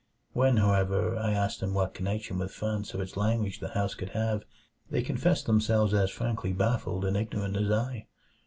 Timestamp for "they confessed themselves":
4.89-5.93